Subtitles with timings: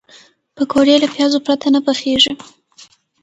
[0.55, 2.33] پکورې له پیازو پرته نه پخېږي